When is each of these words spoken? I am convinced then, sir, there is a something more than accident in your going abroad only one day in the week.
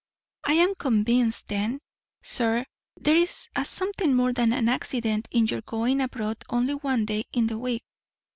I 0.43 0.53
am 0.53 0.73
convinced 0.73 1.49
then, 1.49 1.79
sir, 2.23 2.65
there 2.99 3.15
is 3.15 3.49
a 3.55 3.63
something 3.63 4.15
more 4.15 4.33
than 4.33 4.51
accident 4.67 5.27
in 5.29 5.45
your 5.45 5.61
going 5.61 6.01
abroad 6.01 6.37
only 6.49 6.73
one 6.73 7.05
day 7.05 7.25
in 7.33 7.45
the 7.45 7.59
week. 7.59 7.83